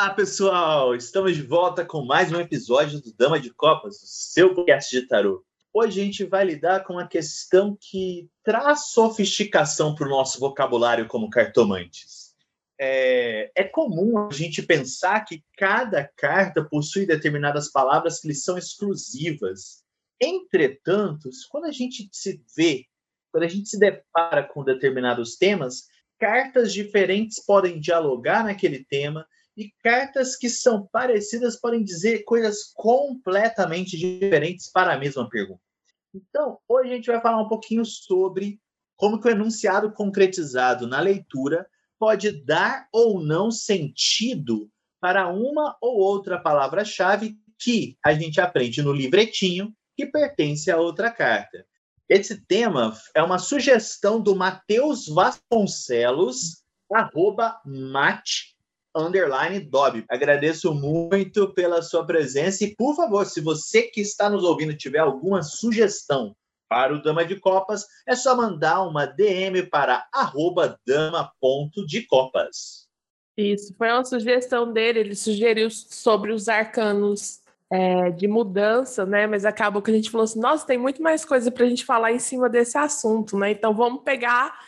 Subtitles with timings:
[0.00, 0.94] Olá, pessoal!
[0.94, 5.08] Estamos de volta com mais um episódio do Dama de Copas, o seu podcast de
[5.08, 5.44] tarô.
[5.74, 11.08] Hoje a gente vai lidar com uma questão que traz sofisticação para o nosso vocabulário
[11.08, 12.32] como cartomantes.
[12.78, 18.56] É, é, comum a gente pensar que cada carta possui determinadas palavras que lhe são
[18.56, 19.82] exclusivas.
[20.20, 22.86] Entretanto, quando a gente se vê,
[23.32, 25.88] quando a gente se depara com determinados temas,
[26.20, 29.26] cartas diferentes podem dialogar naquele tema
[29.58, 35.60] e cartas que são parecidas podem dizer coisas completamente diferentes para a mesma pergunta.
[36.14, 38.60] Então, hoje a gente vai falar um pouquinho sobre
[38.96, 41.66] como que o enunciado concretizado na leitura
[41.98, 48.92] pode dar ou não sentido para uma ou outra palavra-chave que a gente aprende no
[48.92, 51.66] livretinho que pertence a outra carta.
[52.08, 58.56] Esse tema é uma sugestão do Matheus Vasconcelos, arroba mate
[58.98, 60.04] underline Dob.
[60.08, 64.98] Agradeço muito pela sua presença e, por favor, se você que está nos ouvindo tiver
[64.98, 66.34] alguma sugestão
[66.68, 72.86] para o Dama de Copas, é só mandar uma DM para arroba dama.decopas.
[73.36, 79.26] Isso, foi uma sugestão dele, ele sugeriu sobre os arcanos é, de mudança, né?
[79.26, 81.84] Mas acabou que a gente falou assim, nossa, tem muito mais coisa para a gente
[81.84, 83.52] falar em cima desse assunto, né?
[83.52, 84.58] Então vamos pegar,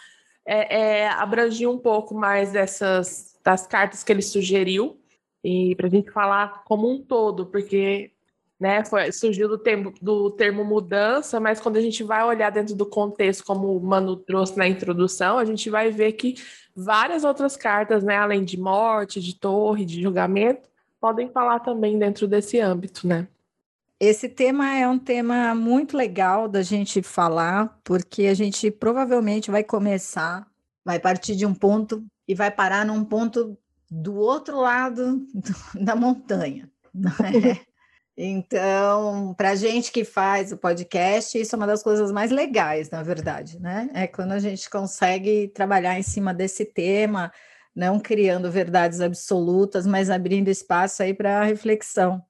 [0.47, 4.99] é, é, abrangir um pouco mais dessas das cartas que ele sugeriu
[5.43, 8.13] e para a gente falar como um todo, porque
[8.59, 12.75] né, foi, surgiu do termo, do termo mudança, mas quando a gente vai olhar dentro
[12.75, 16.35] do contexto, como o Manu trouxe na introdução, a gente vai ver que
[16.77, 20.69] várias outras cartas, né, além de morte, de torre, de julgamento,
[21.01, 23.27] podem falar também dentro desse âmbito, né?
[23.99, 29.63] Esse tema é um tema muito legal da gente falar, porque a gente provavelmente vai
[29.63, 30.47] começar,
[30.85, 33.59] vai partir de um ponto e vai parar num ponto
[33.91, 35.53] do outro lado do,
[35.85, 36.71] da montanha.
[37.25, 37.71] É?
[38.23, 42.91] Então, para a gente que faz o podcast, isso é uma das coisas mais legais,
[42.91, 43.89] na verdade, né?
[43.95, 47.33] É quando a gente consegue trabalhar em cima desse tema,
[47.75, 52.23] não criando verdades absolutas, mas abrindo espaço aí para reflexão.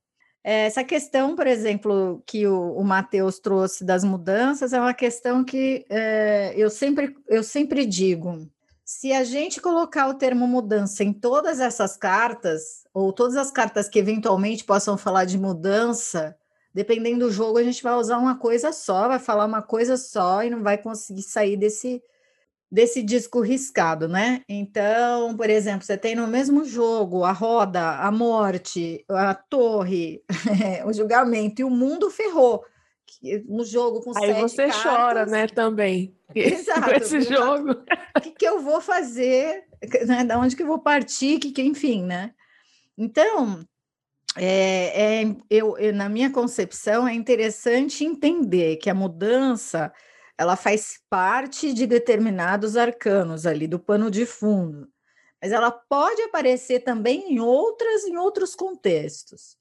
[0.44, 5.84] Essa questão, por exemplo, que o, o Matheus trouxe das mudanças, é uma questão que
[5.90, 8.48] é, eu, sempre, eu sempre digo,
[8.92, 13.88] se a gente colocar o termo mudança em todas essas cartas, ou todas as cartas
[13.88, 16.36] que eventualmente possam falar de mudança,
[16.74, 20.42] dependendo do jogo, a gente vai usar uma coisa só, vai falar uma coisa só
[20.42, 22.02] e não vai conseguir sair desse,
[22.68, 24.42] desse disco riscado, né?
[24.48, 30.20] Então, por exemplo, você tem no mesmo jogo a roda, a morte, a torre,
[30.84, 32.64] o julgamento e o mundo ferrou
[33.48, 34.82] um jogo com Aí você cartas.
[34.82, 36.16] chora, né, também.
[36.34, 36.82] Exato.
[36.82, 37.72] Com esse jogo.
[38.16, 39.64] O que, que eu vou fazer?
[40.06, 40.24] Né?
[40.24, 41.38] Da onde que eu vou partir?
[41.38, 42.32] Que, que enfim, né?
[42.96, 43.64] Então,
[44.36, 49.92] é, é, eu, eu, na minha concepção, é interessante entender que a mudança
[50.38, 54.88] ela faz parte de determinados arcanos ali do pano de fundo,
[55.42, 59.59] mas ela pode aparecer também em outras, em outros contextos.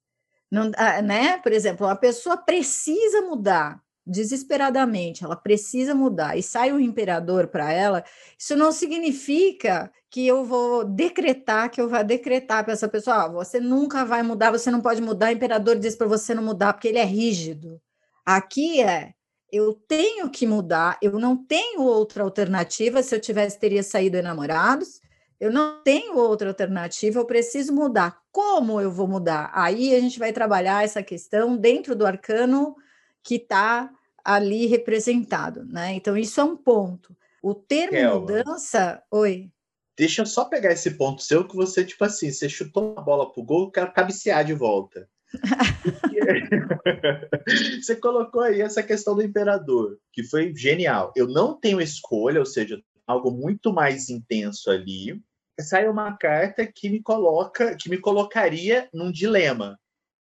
[0.52, 0.72] Não,
[1.04, 1.38] né?
[1.38, 7.72] Por exemplo, a pessoa precisa mudar desesperadamente, ela precisa mudar e sai o imperador para
[7.72, 8.04] ela,
[8.40, 13.28] isso não significa que eu vou decretar, que eu vou decretar para essa pessoa, ah,
[13.28, 16.74] você nunca vai mudar, você não pode mudar, o imperador diz para você não mudar
[16.74, 17.80] porque ele é rígido.
[18.26, 19.14] Aqui é
[19.52, 25.02] eu tenho que mudar, eu não tenho outra alternativa, se eu tivesse teria saído enamorados,
[25.40, 28.19] eu não tenho outra alternativa, eu preciso mudar.
[28.32, 29.52] Como eu vou mudar?
[29.54, 32.76] Aí a gente vai trabalhar essa questão dentro do arcano
[33.24, 33.90] que está
[34.24, 35.94] ali representado, né?
[35.94, 37.16] Então, isso é um ponto.
[37.42, 39.02] O termo mudança.
[39.10, 39.50] Oi.
[39.98, 43.32] Deixa eu só pegar esse ponto seu que você, tipo assim, você chutou uma bola
[43.32, 45.10] pro gol, quero cabecear de volta.
[47.82, 51.12] você colocou aí essa questão do imperador, que foi genial.
[51.16, 55.22] Eu não tenho escolha, ou seja, algo muito mais intenso ali
[55.62, 59.80] sai uma carta que me coloca, que me colocaria num dilema.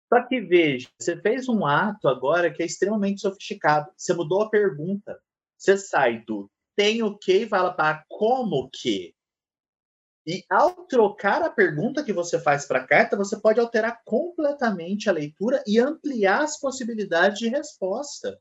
[0.07, 3.91] Só que veja, você fez um ato agora que é extremamente sofisticado.
[3.97, 5.19] Você mudou a pergunta.
[5.57, 9.15] Você sai do tem o que e fala para como que.
[10.27, 15.07] E ao trocar a pergunta que você faz para a carta, você pode alterar completamente
[15.07, 18.39] a leitura e ampliar as possibilidades de resposta.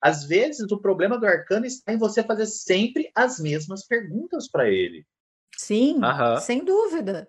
[0.00, 4.70] Às vezes, o problema do arcano está em você fazer sempre as mesmas perguntas para
[4.70, 5.04] ele.
[5.56, 6.38] Sim, Aham.
[6.38, 7.28] sem dúvida.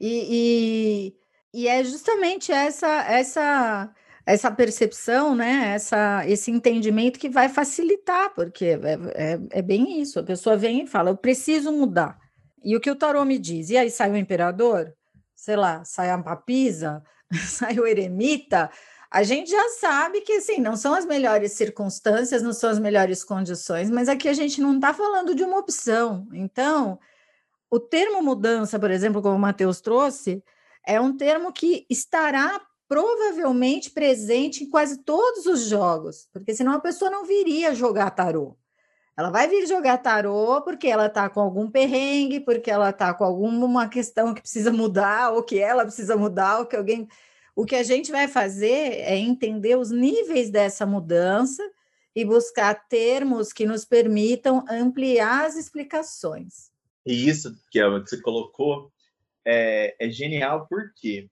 [0.00, 1.14] E,
[1.52, 3.94] e, e, é justamente essa essa
[4.26, 5.74] essa percepção, né?
[5.74, 10.18] Essa, esse entendimento que vai facilitar, porque é, é, é bem isso.
[10.18, 12.18] A pessoa vem e fala: eu preciso mudar.
[12.62, 13.70] E o que o tarô me diz?
[13.70, 14.94] E aí sai o imperador,
[15.34, 17.02] sei lá, sai a papisa,
[17.46, 18.70] sai o eremita,
[19.14, 23.22] a gente já sabe que assim, não são as melhores circunstâncias, não são as melhores
[23.22, 26.26] condições, mas aqui a gente não está falando de uma opção.
[26.32, 26.98] Então,
[27.70, 30.42] o termo mudança, por exemplo, como o Matheus trouxe,
[30.86, 36.80] é um termo que estará provavelmente presente em quase todos os jogos, porque senão a
[36.80, 38.56] pessoa não viria jogar tarô.
[39.16, 43.24] Ela vai vir jogar tarô porque ela está com algum perrengue, porque ela está com
[43.24, 47.08] alguma questão que precisa mudar, ou que ela precisa mudar, ou que alguém.
[47.54, 51.62] O que a gente vai fazer é entender os níveis dessa mudança
[52.14, 56.73] e buscar termos que nos permitam ampliar as explicações.
[57.06, 58.92] E isso que é você colocou
[59.44, 61.28] é, é genial, por quê?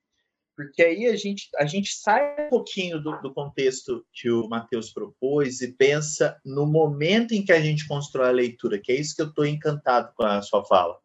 [0.56, 4.92] porque aí a gente, a gente sai um pouquinho do, do contexto que o Matheus
[4.92, 9.16] propôs e pensa no momento em que a gente constrói a leitura, que é isso
[9.16, 10.98] que eu estou encantado com a sua fala.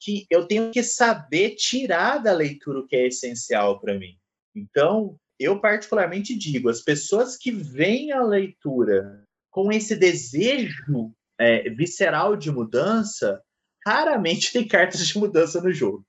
[0.00, 4.16] Que eu tenho que saber tirar da leitura o que é essencial para mim.
[4.54, 12.36] Então, eu particularmente digo, as pessoas que veem a leitura com esse desejo é, visceral
[12.36, 13.40] de mudança,
[13.86, 16.04] raramente tem cartas de mudança no jogo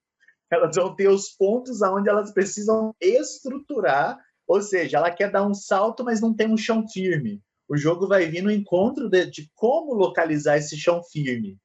[0.49, 5.53] elas vão ter os pontos aonde elas precisam estruturar, ou seja, ela quer dar um
[5.53, 7.41] salto, mas não tem um chão firme.
[7.67, 11.57] O jogo vai vir no encontro de, de como localizar esse chão firme.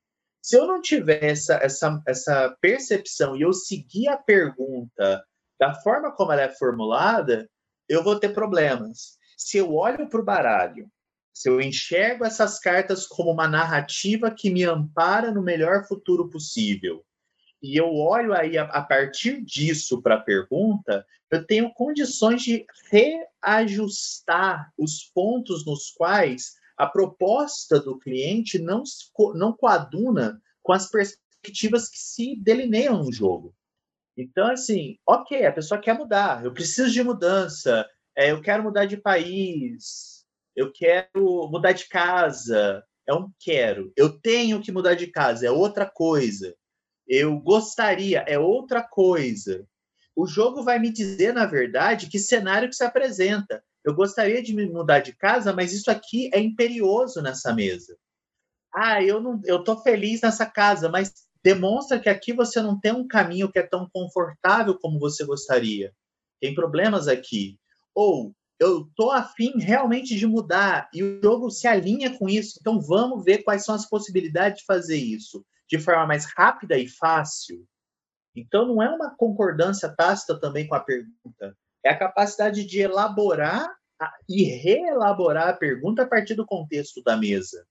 [0.43, 5.23] Se eu não tiver essa, essa, essa percepção e eu seguir a pergunta
[5.59, 7.47] da forma como ela é formulada,
[7.87, 9.19] eu vou ter problemas.
[9.37, 10.89] Se eu olho para o baralho,
[11.33, 17.05] se eu enxergo essas cartas como uma narrativa que me ampara no melhor futuro possível,
[17.63, 22.67] e eu olho aí a, a partir disso para a pergunta, eu tenho condições de
[22.91, 28.83] reajustar os pontos nos quais a proposta do cliente não,
[29.35, 33.55] não coaduna com as perspectivas que se delineiam no jogo.
[34.17, 37.87] Então, assim, ok, a pessoa quer mudar, eu preciso de mudança,
[38.17, 40.20] é, eu quero mudar de país,
[40.61, 45.51] eu quero mudar de casa, é um quero, eu tenho que mudar de casa, é
[45.51, 46.55] outra coisa
[47.11, 49.67] eu gostaria, é outra coisa.
[50.15, 53.65] O jogo vai me dizer, na verdade, que cenário que se apresenta.
[53.85, 57.97] Eu gostaria de me mudar de casa, mas isso aqui é imperioso nessa mesa.
[58.73, 62.93] Ah, eu não, eu tô feliz nessa casa, mas demonstra que aqui você não tem
[62.93, 65.93] um caminho que é tão confortável como você gostaria.
[66.41, 67.59] Tem problemas aqui.
[67.93, 72.59] Ou eu tô afim realmente de mudar e o jogo se alinha com isso.
[72.61, 76.89] Então vamos ver quais são as possibilidades de fazer isso de forma mais rápida e
[76.89, 77.65] fácil.
[78.35, 83.69] Então, não é uma concordância tácita também com a pergunta, é a capacidade de elaborar
[84.29, 87.67] e reelaborar a pergunta a partir do contexto da mesa.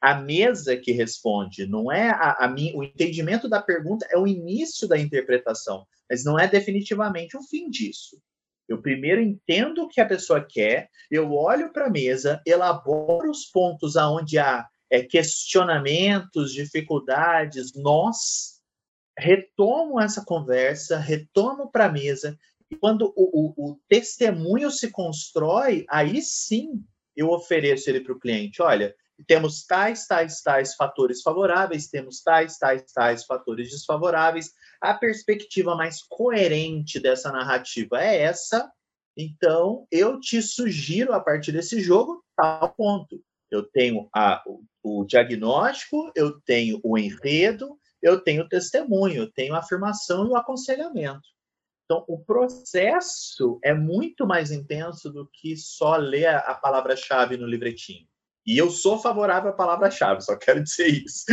[0.00, 4.86] A mesa que responde, não é a, a o entendimento da pergunta é o início
[4.86, 8.20] da interpretação, mas não é definitivamente o fim disso.
[8.68, 13.44] Eu primeiro entendo o que a pessoa quer, eu olho para a mesa, elaboro os
[13.44, 18.54] pontos aonde há é, questionamentos, dificuldades, nós
[19.18, 22.36] retomo essa conversa, retomo para a mesa,
[22.70, 26.82] e quando o, o, o, testemunho se constrói, aí sim
[27.16, 28.60] eu ofereço ele para o cliente.
[28.60, 28.94] Olha,
[29.26, 34.52] temos tais, tais, tais fatores favoráveis, temos tais, tais, tais fatores desfavoráveis.
[34.80, 38.70] A perspectiva mais coerente dessa narrativa é essa.
[39.16, 43.22] Então, eu te sugiro, a partir desse jogo, tal ponto.
[43.50, 44.42] Eu tenho a,
[44.82, 50.30] o diagnóstico, eu tenho o enredo, eu tenho o testemunho, eu tenho a afirmação e
[50.30, 51.22] o aconselhamento.
[51.84, 58.08] Então, o processo é muito mais intenso do que só ler a palavra-chave no livretinho.
[58.46, 61.24] E eu sou favorável à palavra-chave, só quero dizer isso.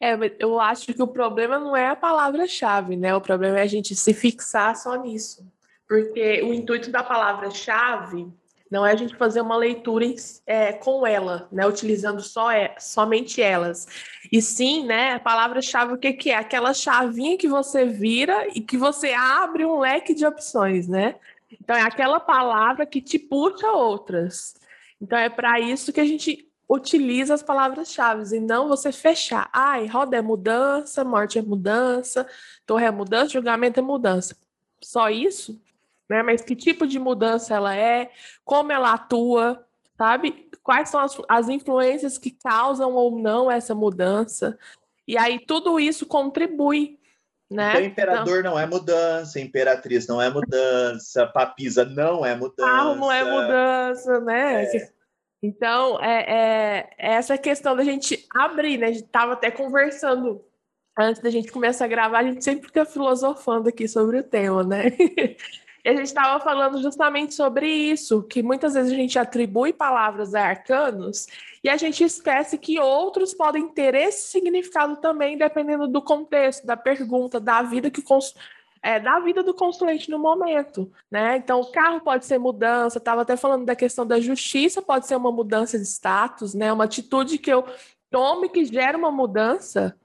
[0.00, 3.14] É, eu acho que o problema não é a palavra-chave, né?
[3.14, 5.46] O problema é a gente se fixar só nisso.
[5.88, 8.26] Porque o intuito da palavra-chave
[8.70, 10.04] não é a gente fazer uma leitura
[10.46, 11.66] é, com ela, né?
[11.66, 13.86] Utilizando só é, somente elas.
[14.32, 15.14] E sim, né?
[15.14, 16.36] A palavra-chave, o que, que é?
[16.36, 21.14] Aquela chavinha que você vira e que você abre um leque de opções, né?
[21.50, 24.54] Então é aquela palavra que te puxa outras.
[25.04, 29.50] Então é para isso que a gente utiliza as palavras-chave e não você fechar.
[29.52, 32.26] Ai, roda é mudança, morte é mudança,
[32.64, 34.34] torre é mudança, julgamento é mudança.
[34.80, 35.60] Só isso?
[36.08, 36.22] Né?
[36.22, 38.10] Mas que tipo de mudança ela é?
[38.46, 39.66] Como ela atua?
[39.98, 40.48] Sabe?
[40.62, 44.58] Quais são as, as influências que causam ou não essa mudança?
[45.06, 46.98] E aí tudo isso contribui
[47.50, 47.70] né?
[47.72, 52.70] Então, imperador então, não é mudança, imperatriz não é mudança, papisa não é mudança.
[52.70, 54.64] Carro não é mudança, né?
[54.64, 54.93] É.
[55.44, 58.86] Então, é, é, é, essa questão da gente abrir, né?
[58.86, 60.42] A gente estava até conversando
[60.98, 64.64] antes da gente começar a gravar, a gente sempre fica filosofando aqui sobre o tema,
[64.64, 64.84] né?
[65.84, 70.34] e a gente estava falando justamente sobre isso, que muitas vezes a gente atribui palavras
[70.34, 71.26] a arcanos
[71.62, 76.76] e a gente esquece que outros podem ter esse significado também, dependendo do contexto, da
[76.76, 78.00] pergunta, da vida que
[78.84, 81.38] é, da vida do consulente no momento, né?
[81.38, 85.16] Então, o carro pode ser mudança, estava até falando da questão da justiça, pode ser
[85.16, 86.70] uma mudança de status, né?
[86.70, 87.64] Uma atitude que eu
[88.10, 89.98] tome que gera uma mudança,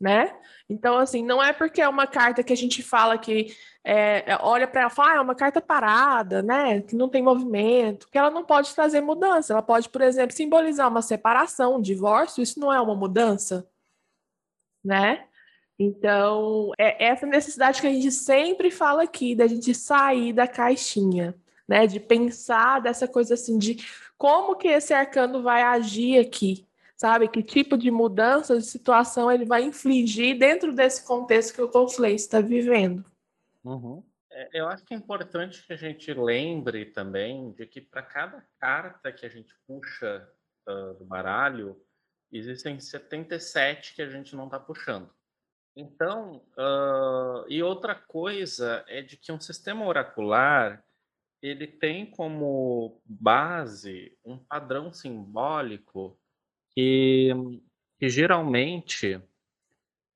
[0.00, 0.36] né?
[0.68, 4.38] Então, assim, não é porque é uma carta que a gente fala que é, é
[4.40, 6.80] olha para ela e fala, ah, é uma carta parada, né?
[6.82, 9.52] Que não tem movimento, que ela não pode trazer mudança.
[9.52, 13.68] Ela pode, por exemplo, simbolizar uma separação, um divórcio, isso não é uma mudança,
[14.84, 15.26] né?
[15.82, 21.34] Então, é essa necessidade que a gente sempre fala aqui, da gente sair da caixinha,
[21.66, 21.88] né?
[21.88, 23.84] De pensar dessa coisa assim, de
[24.16, 27.26] como que esse arcano vai agir aqui, sabe?
[27.26, 32.22] Que tipo de mudança de situação ele vai infligir dentro desse contexto que o consulente
[32.22, 33.04] está vivendo.
[33.64, 34.04] Uhum.
[34.30, 38.44] É, eu acho que é importante que a gente lembre também de que para cada
[38.60, 40.28] carta que a gente puxa
[40.68, 41.76] uh, do baralho,
[42.30, 45.10] existem 77 que a gente não está puxando.
[45.74, 50.84] Então, uh, e outra coisa é de que um sistema oracular
[51.42, 56.16] ele tem como base um padrão simbólico
[56.70, 57.30] que,
[57.98, 59.20] que geralmente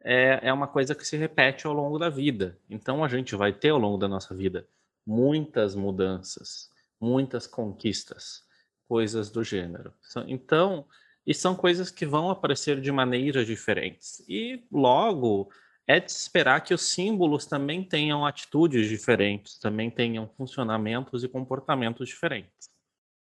[0.00, 2.56] é, é uma coisa que se repete ao longo da vida.
[2.70, 4.68] Então, a gente vai ter ao longo da nossa vida
[5.04, 6.70] muitas mudanças,
[7.00, 8.44] muitas conquistas,
[8.86, 9.92] coisas do gênero.
[10.28, 10.86] Então,
[11.26, 14.24] e são coisas que vão aparecer de maneiras diferentes.
[14.28, 15.50] E logo
[15.86, 22.08] é de esperar que os símbolos também tenham atitudes diferentes, também tenham funcionamentos e comportamentos
[22.08, 22.70] diferentes.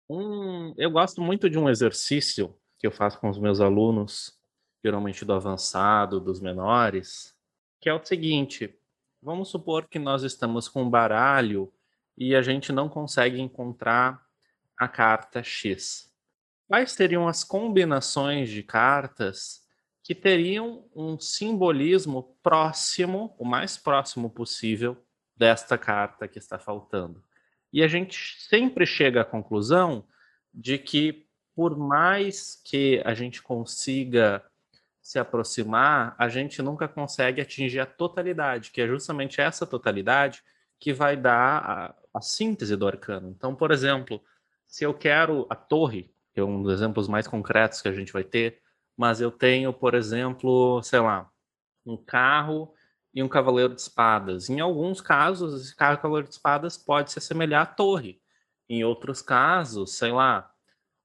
[0.08, 4.38] Um, eu gosto muito de um exercício que eu faço com os meus alunos,
[4.82, 7.36] geralmente do avançado, dos menores,
[7.80, 8.74] que é o seguinte:
[9.22, 11.72] vamos supor que nós estamos com um baralho
[12.16, 14.26] e a gente não consegue encontrar
[14.76, 16.09] a carta X
[16.70, 19.62] quais seriam as combinações de cartas
[20.04, 24.96] que teriam um simbolismo próximo, o mais próximo possível,
[25.36, 27.24] desta carta que está faltando.
[27.72, 30.06] E a gente sempre chega à conclusão
[30.54, 34.40] de que, por mais que a gente consiga
[35.02, 40.40] se aproximar, a gente nunca consegue atingir a totalidade, que é justamente essa totalidade
[40.78, 43.28] que vai dar a, a síntese do arcano.
[43.36, 44.22] Então, por exemplo,
[44.68, 48.12] se eu quero a torre, que é um dos exemplos mais concretos que a gente
[48.12, 48.60] vai ter,
[48.96, 51.30] mas eu tenho, por exemplo, sei lá,
[51.86, 52.72] um carro
[53.14, 54.48] e um cavaleiro de espadas.
[54.48, 58.20] Em alguns casos, esse carro e cavaleiro de espadas pode se assemelhar à torre.
[58.68, 60.50] Em outros casos, sei lá,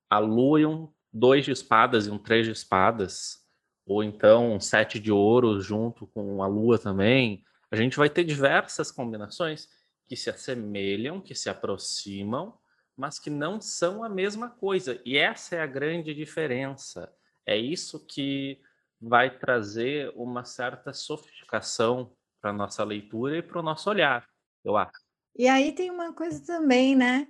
[0.10, 3.40] a lua e um dois de espadas e um três de espadas,
[3.86, 7.44] ou então um sete de ouro junto com a lua também.
[7.72, 9.68] A gente vai ter diversas combinações
[10.06, 12.54] que se assemelham, que se aproximam,
[12.98, 15.02] mas que não são a mesma coisa.
[15.06, 17.12] E essa é a grande diferença.
[17.46, 18.60] É isso que
[19.02, 22.12] vai trazer uma certa sofisticação
[22.42, 24.28] para a nossa leitura e para o nosso olhar,
[24.64, 25.04] eu acho.
[25.38, 27.28] E aí tem uma coisa também, né?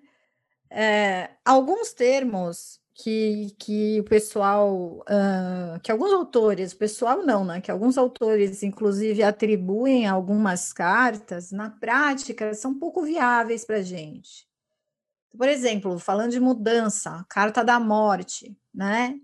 [0.69, 7.59] É, alguns termos que, que o pessoal, uh, que alguns autores, o pessoal não, né?
[7.59, 14.47] Que alguns autores, inclusive, atribuem algumas cartas, na prática, são pouco viáveis para a gente.
[15.35, 19.19] Por exemplo, falando de mudança, carta da morte, né?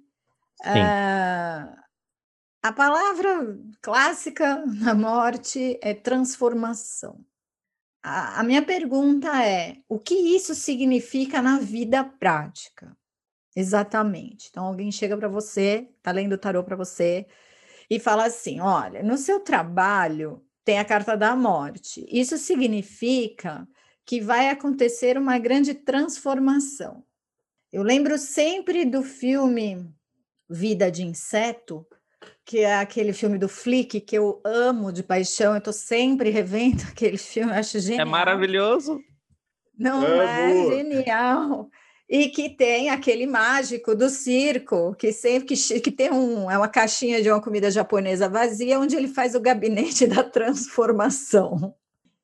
[0.63, 0.81] É,
[2.63, 7.25] a palavra clássica na morte é transformação.
[8.03, 12.95] A, a minha pergunta é: o que isso significa na vida prática?
[13.55, 14.47] Exatamente.
[14.49, 17.27] Então, alguém chega para você, tá lendo o tarô para você,
[17.89, 22.05] e fala assim: olha, no seu trabalho tem a carta da morte.
[22.09, 23.67] Isso significa
[24.11, 27.01] que vai acontecer uma grande transformação.
[27.71, 29.89] Eu lembro sempre do filme
[30.49, 31.87] Vida de Inseto,
[32.43, 36.83] que é aquele filme do Flick que eu amo de paixão, eu estou sempre revendo
[36.91, 38.05] aquele filme, acho é genial.
[38.05, 38.99] É maravilhoso.
[39.79, 40.73] Não é amo.
[40.73, 41.69] é genial.
[42.09, 46.67] e que tem aquele mágico do circo, que sempre que, que tem um, é uma
[46.67, 51.73] caixinha de uma comida japonesa vazia, onde ele faz o gabinete da transformação.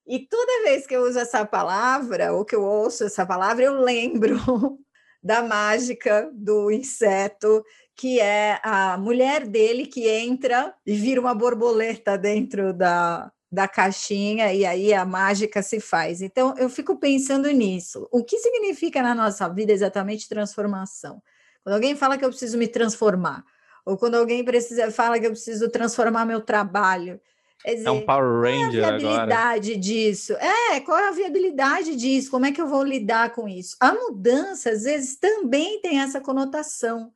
[0.08, 3.82] E toda vez que eu uso essa palavra, ou que eu ouço essa palavra, eu
[3.82, 4.38] lembro
[5.22, 12.18] da mágica do inseto, que é a mulher dele que entra e vira uma borboleta
[12.18, 16.22] dentro da, da caixinha e aí a mágica se faz.
[16.22, 18.08] Então, eu fico pensando nisso.
[18.10, 21.22] O que significa na nossa vida exatamente transformação?
[21.64, 23.44] Quando alguém fala que eu preciso me transformar,
[23.86, 27.20] ou quando alguém precisa fala que eu preciso transformar meu trabalho,
[27.66, 29.82] Dizer, é um Power Ranger qual é a viabilidade agora.
[29.82, 30.34] disso?
[30.34, 32.32] É, qual é a viabilidade disso?
[32.32, 33.76] Como é que eu vou lidar com isso?
[33.80, 37.12] A mudança, às vezes, também tem essa conotação.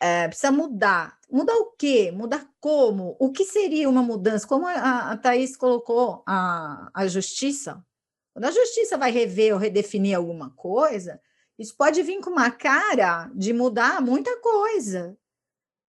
[0.00, 1.18] É, precisa mudar.
[1.30, 2.12] Mudar o quê?
[2.12, 3.16] Mudar como?
[3.18, 4.46] O que seria uma mudança?
[4.46, 7.84] Como a, a Thaís colocou a, a justiça,
[8.32, 11.20] quando a justiça vai rever ou redefinir alguma coisa,
[11.58, 15.18] isso pode vir com uma cara de mudar muita coisa.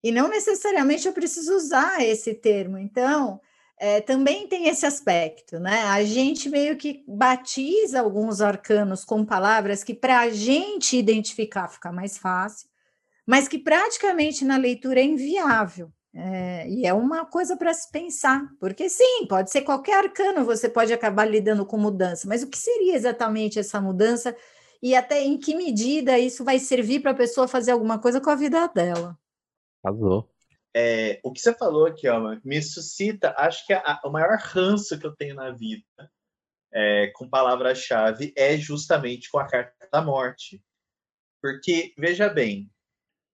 [0.04, 2.78] E não necessariamente eu preciso usar esse termo.
[2.78, 3.40] Então,
[3.80, 5.84] é, também tem esse aspecto, né?
[5.84, 11.90] A gente meio que batiza alguns arcanos com palavras que para a gente identificar fica
[11.90, 12.68] mais fácil,
[13.26, 15.90] mas que praticamente na leitura é inviável.
[16.14, 20.68] É, e é uma coisa para se pensar, porque sim, pode ser qualquer arcano, você
[20.68, 24.36] pode acabar lidando com mudança, mas o que seria exatamente essa mudança
[24.82, 28.30] e até em que medida isso vai servir para a pessoa fazer alguma coisa com
[28.30, 29.18] a vida dela?
[29.84, 30.28] Arrasou.
[30.76, 35.00] É, o que você falou aqui, ó, me suscita, acho que a, o maior ranço
[35.00, 35.84] que eu tenho na vida
[36.72, 40.64] é, com palavra-chave é justamente com a carta da morte.
[41.42, 42.70] Porque, veja bem,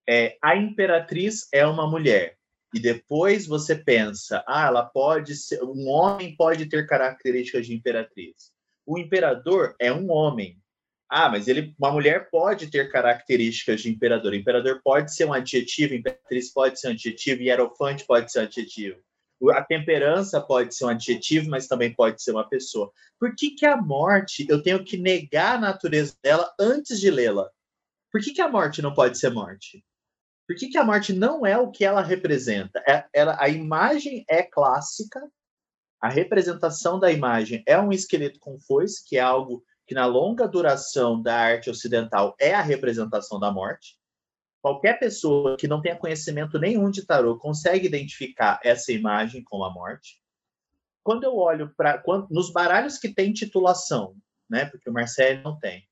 [0.08, 2.38] é, a imperatriz é uma mulher.
[2.74, 8.52] E depois você pensa, ah, ela pode ser, um homem pode ter características de imperatriz.
[8.86, 10.62] O imperador é um homem.
[11.10, 14.34] Ah, mas ele, uma mulher pode ter características de imperador.
[14.34, 19.00] Imperador pode ser um adjetivo, imperatriz pode ser um adjetivo, hierofante pode ser um adjetivo.
[19.52, 22.92] A temperança pode ser um adjetivo, mas também pode ser uma pessoa.
[23.20, 27.50] Por que, que a morte eu tenho que negar a natureza dela antes de lê-la?
[28.12, 29.84] Por que, que a morte não pode ser morte?
[30.48, 32.82] Por que, que a morte não é o que ela representa?
[32.88, 35.22] É, ela, a imagem é clássica,
[36.00, 40.48] a representação da imagem é um esqueleto com foice, que é algo que na longa
[40.48, 43.98] duração da arte ocidental é a representação da morte.
[44.62, 49.72] Qualquer pessoa que não tenha conhecimento nenhum de tarô consegue identificar essa imagem com a
[49.72, 50.20] morte.
[51.04, 54.16] Quando eu olho para nos baralhos que tem titulação,
[54.50, 55.88] né, porque o Marcelo não tem,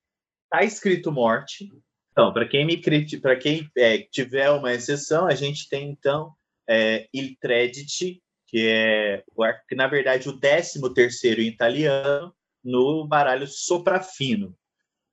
[0.49, 1.69] tá escrito morte,
[2.13, 2.79] então, para quem me
[3.19, 6.31] para quem é, tiver uma exceção, a gente tem então
[6.69, 9.23] é, Il Tredit, que é
[9.67, 14.57] que na verdade o 13 terceiro em italiano no baralho soprafino.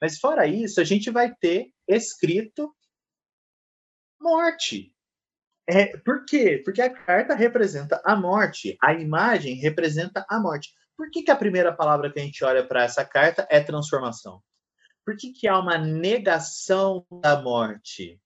[0.01, 2.75] Mas fora isso, a gente vai ter escrito
[4.21, 4.95] morte.
[5.69, 6.61] É, por quê?
[6.65, 10.75] Porque a carta representa a morte, a imagem representa a morte.
[10.97, 14.43] Por que, que a primeira palavra que a gente olha para essa carta é transformação?
[15.05, 18.21] Por que, que há uma negação da morte?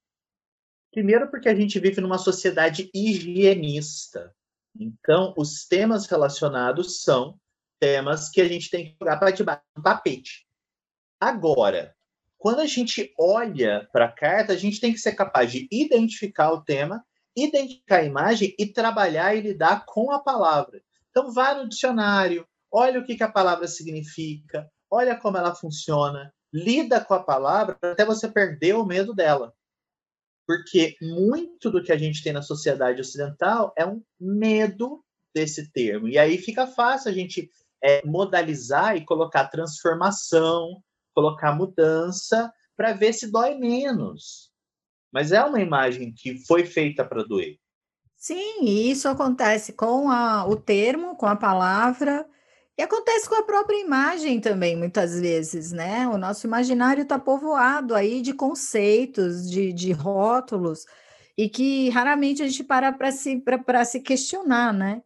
[0.90, 4.34] Primeiro, porque a gente vive numa sociedade higienista.
[4.78, 7.38] Então, os temas relacionados são
[7.84, 10.46] temas que a gente tem que jogar para debaixo do tapete.
[11.20, 11.94] Agora,
[12.38, 16.50] quando a gente olha para a carta, a gente tem que ser capaz de identificar
[16.52, 17.04] o tema,
[17.36, 20.82] identificar a imagem e trabalhar e lidar com a palavra.
[21.10, 26.32] Então, vá no dicionário, olha o que, que a palavra significa, olha como ela funciona,
[26.50, 29.52] lida com a palavra até você perder o medo dela.
[30.46, 36.08] Porque muito do que a gente tem na sociedade ocidental é um medo desse termo.
[36.08, 37.50] E aí fica fácil a gente
[37.84, 40.82] é, modalizar e colocar transformação,
[41.14, 44.50] colocar mudança, para ver se dói menos.
[45.12, 47.58] Mas é uma imagem que foi feita para doer.
[48.16, 52.26] Sim, e isso acontece com a, o termo, com a palavra,
[52.76, 56.08] e acontece com a própria imagem também, muitas vezes, né?
[56.08, 60.86] O nosso imaginário está povoado aí de conceitos, de, de rótulos,
[61.36, 63.44] e que raramente a gente para para se,
[63.86, 65.02] se questionar, né?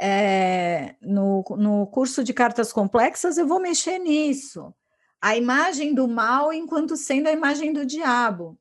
[0.00, 4.74] É, no, no curso de cartas complexas, eu vou mexer nisso.
[5.20, 8.58] A imagem do mal enquanto sendo a imagem do diabo.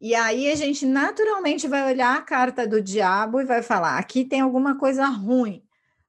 [0.00, 4.24] E aí a gente naturalmente vai olhar a carta do diabo e vai falar: aqui
[4.24, 5.62] tem alguma coisa ruim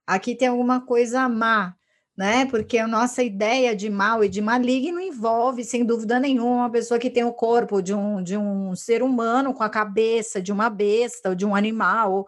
[0.06, 1.74] aqui tem alguma coisa má,
[2.16, 2.46] né?
[2.46, 7.00] Porque a nossa ideia de mal e de maligno envolve, sem dúvida nenhuma, uma pessoa
[7.00, 10.70] que tem o corpo de um, de um ser humano com a cabeça de uma
[10.70, 12.26] besta ou de um animal.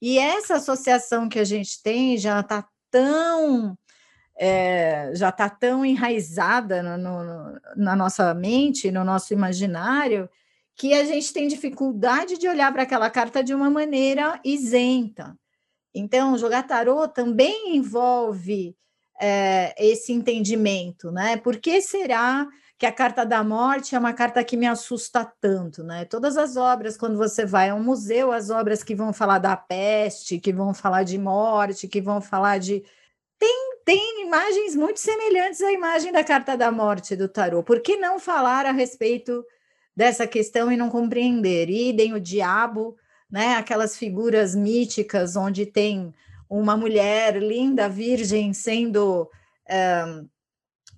[0.00, 3.76] E essa associação que a gente tem já está tão
[4.38, 10.30] é, já está tão enraizada no, no, na nossa mente, no nosso imaginário,
[10.76, 15.36] que a gente tem dificuldade de olhar para aquela carta de uma maneira isenta.
[15.92, 18.76] Então, jogar tarô também envolve
[19.20, 21.36] é, esse entendimento, né?
[21.36, 22.46] Por que será
[22.78, 26.04] que a carta da morte é uma carta que me assusta tanto, né?
[26.04, 29.56] Todas as obras, quando você vai a um museu, as obras que vão falar da
[29.56, 32.84] peste, que vão falar de morte, que vão falar de.
[33.36, 37.64] Tem, tem imagens muito semelhantes à imagem da carta da morte do tarô.
[37.64, 39.44] Por que não falar a respeito
[39.96, 41.68] dessa questão e não compreender?
[41.68, 42.96] Idem o diabo,
[43.28, 43.56] né?
[43.56, 46.14] Aquelas figuras míticas onde tem
[46.48, 49.28] uma mulher linda, virgem, sendo
[49.68, 50.22] é,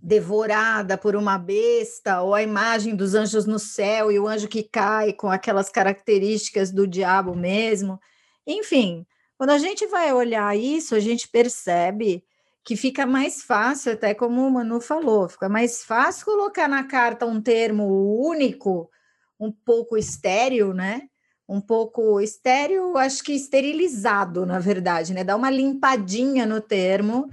[0.03, 4.63] devorada por uma besta, ou a imagem dos anjos no céu e o anjo que
[4.63, 8.01] cai com aquelas características do diabo mesmo.
[8.47, 12.25] Enfim, quando a gente vai olhar isso, a gente percebe
[12.65, 17.27] que fica mais fácil, até como o Manu falou, fica mais fácil colocar na carta
[17.27, 18.91] um termo único,
[19.39, 21.03] um pouco estéreo, né?
[21.51, 25.25] um pouco estéreo, acho que esterilizado, na verdade, né?
[25.25, 27.29] Dá uma limpadinha no termo,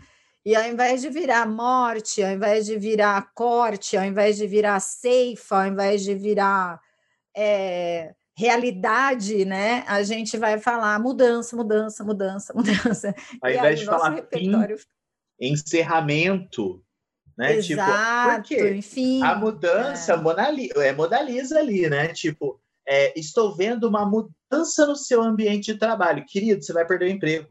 [0.47, 4.79] e ao invés de virar morte, ao invés de virar corte, ao invés de virar
[4.79, 6.79] ceifa, ao invés de virar
[7.35, 9.83] é, realidade, né?
[9.85, 13.13] A gente vai falar mudança, mudança, mudança, mudança.
[13.41, 14.77] Ao invés aí, de falar repertório...
[14.77, 14.85] fim,
[15.37, 16.81] encerramento,
[17.37, 17.61] né?
[17.61, 19.21] Tipo, Exato, tipo, enfim.
[19.23, 20.87] A mudança é.
[20.87, 22.07] é modaliza ali, né?
[22.13, 22.57] Tipo,
[22.87, 26.23] é, estou vendo uma mudança no seu ambiente de trabalho.
[26.25, 27.49] Querido, você vai perder o emprego.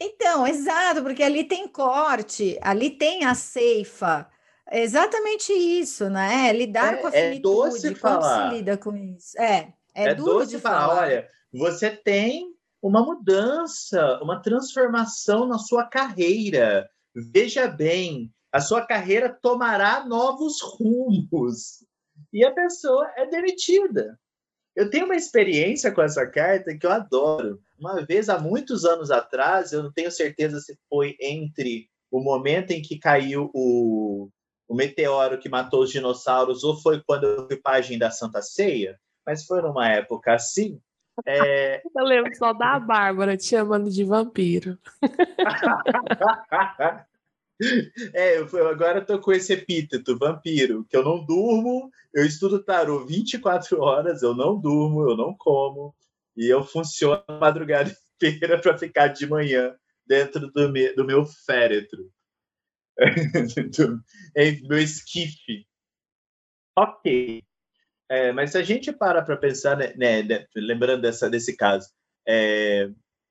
[0.00, 4.28] Então, exato, porque ali tem corte, ali tem a ceifa.
[4.68, 6.52] É exatamente isso, né?
[6.52, 7.38] Lidar é, com a é finitude.
[7.38, 8.50] É doce falar.
[8.50, 9.38] se lida com isso?
[9.40, 10.88] É, é, é doce de falar.
[10.88, 11.02] falar.
[11.02, 16.88] Olha, você tem uma mudança, uma transformação na sua carreira.
[17.14, 21.84] Veja bem, a sua carreira tomará novos rumos.
[22.32, 24.18] E a pessoa é demitida.
[24.74, 27.60] Eu tenho uma experiência com essa carta que eu adoro.
[27.78, 32.70] Uma vez, há muitos anos atrás, eu não tenho certeza se foi entre o momento
[32.70, 34.28] em que caiu o,
[34.68, 38.98] o meteoro que matou os dinossauros ou foi quando eu vi página da Santa Ceia,
[39.24, 40.80] mas foi numa época assim.
[41.24, 41.80] É...
[41.96, 44.78] Eu lembro só da Bárbara te chamando de vampiro.
[48.12, 52.62] É, eu, agora eu tô com esse epíteto, vampiro, que eu não durmo, eu estudo
[52.62, 55.94] tarô 24 horas, eu não durmo, eu não como,
[56.36, 57.90] e eu funciono a madrugada
[58.22, 59.74] inteira para ficar de manhã
[60.06, 62.10] dentro do, me, do meu féretro.
[63.76, 64.02] do,
[64.68, 65.66] meu esquife.
[66.76, 67.42] Ok.
[68.08, 71.88] É, mas se a gente para para pensar, né, né, né, lembrando dessa, desse caso,
[72.26, 72.88] é,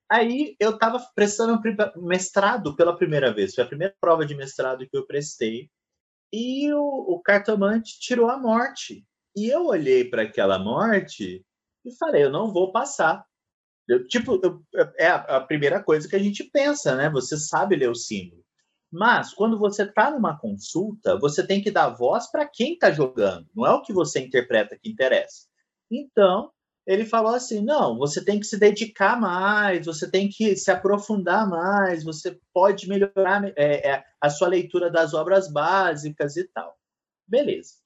[0.09, 1.59] Aí eu estava prestando
[1.97, 3.55] mestrado pela primeira vez.
[3.55, 5.69] Foi a primeira prova de mestrado que eu prestei.
[6.31, 9.05] E o, o cartomante tirou a morte.
[9.35, 11.43] E eu olhei para aquela morte
[11.85, 13.25] e falei: eu não vou passar.
[13.87, 14.63] Eu, tipo, eu,
[14.97, 17.09] é a, a, primeira coisa que a gente pensa, né?
[17.11, 18.43] Você sabe ler o símbolo.
[18.91, 23.47] Mas quando você está numa consulta, você tem que dar voz para quem está jogando.
[23.53, 25.47] Não é o que você interpreta que interessa.
[25.91, 26.51] Então,
[26.87, 31.47] ele falou assim: não, você tem que se dedicar mais, você tem que se aprofundar
[31.47, 36.75] mais, você pode melhorar é, é, a sua leitura das obras básicas e tal.
[37.27, 37.84] Beleza.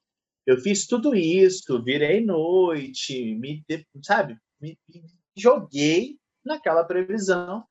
[0.50, 3.64] Eu fiz tudo isso, virei noite, me,
[4.04, 5.04] sabe, me, me
[5.38, 7.64] joguei naquela previsão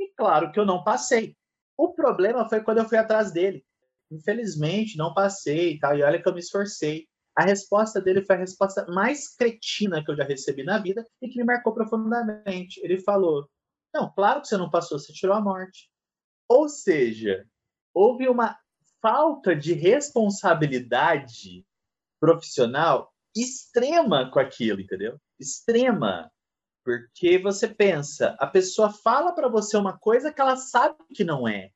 [0.00, 1.36] e claro que eu não passei.
[1.76, 3.64] O problema foi quando eu fui atrás dele.
[4.10, 7.06] Infelizmente, não passei e tal, e olha que eu me esforcei.
[7.36, 11.28] A resposta dele foi a resposta mais cretina que eu já recebi na vida e
[11.28, 12.80] que me marcou profundamente.
[12.82, 13.48] Ele falou:
[13.94, 15.88] Não, claro que você não passou, você tirou a morte.
[16.48, 17.46] Ou seja,
[17.94, 18.58] houve uma
[19.00, 21.64] falta de responsabilidade
[22.24, 25.20] profissional extrema com aquilo, entendeu?
[25.38, 26.30] Extrema.
[26.82, 31.46] Porque você pensa, a pessoa fala para você uma coisa que ela sabe que não
[31.46, 31.70] é.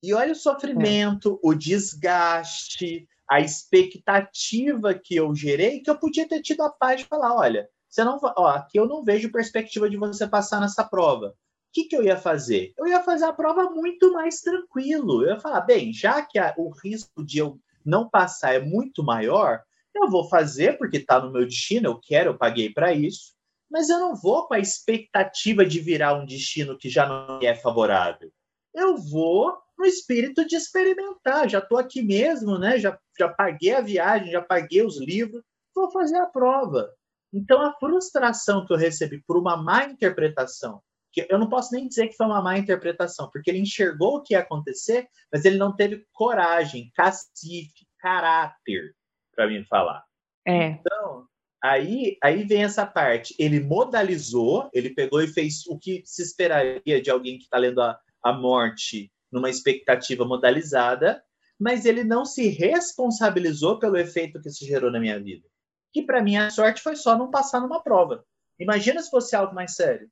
[0.00, 1.48] E olha o sofrimento, é.
[1.48, 7.06] o desgaste, a expectativa que eu gerei, que eu podia ter tido a paz de
[7.06, 11.28] falar, olha, você não, ó, aqui eu não vejo perspectiva de você passar nessa prova.
[11.28, 11.34] O
[11.72, 12.72] que, que eu ia fazer?
[12.78, 15.24] Eu ia fazer a prova muito mais tranquilo.
[15.24, 19.02] Eu ia falar, bem, já que a, o risco de eu não passar é muito
[19.02, 19.62] maior,
[19.94, 23.34] eu vou fazer porque está no meu destino, eu quero, eu paguei para isso,
[23.70, 27.54] mas eu não vou com a expectativa de virar um destino que já não é
[27.54, 28.32] favorável.
[28.74, 31.48] Eu vou no espírito de experimentar.
[31.48, 32.78] Já estou aqui mesmo, né?
[32.78, 35.42] Já, já paguei a viagem, já paguei os livros,
[35.74, 36.92] vou fazer a prova.
[37.32, 41.88] Então, a frustração que eu recebi por uma má interpretação que eu não posso nem
[41.88, 45.58] dizer que foi uma má interpretação, porque ele enxergou o que ia acontecer, mas ele
[45.58, 48.94] não teve coragem, cacife, caráter
[49.40, 50.04] para me falar.
[50.46, 50.66] É.
[50.66, 51.26] Então,
[51.62, 53.34] aí, aí vem essa parte.
[53.38, 57.80] Ele modalizou, ele pegou e fez o que se esperaria de alguém que está lendo
[57.80, 61.22] a, a morte numa expectativa modalizada,
[61.58, 65.46] mas ele não se responsabilizou pelo efeito que isso gerou na minha vida.
[65.92, 68.24] Que para mim a sorte foi só não passar numa prova.
[68.58, 70.10] Imagina se fosse algo mais sério.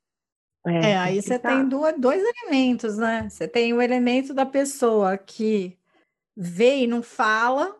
[0.67, 3.29] É, é aí você tem duas, dois elementos, né?
[3.29, 5.77] Você tem o elemento da pessoa que
[6.37, 7.78] vê e não fala,